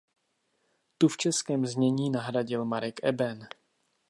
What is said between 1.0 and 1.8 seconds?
v českém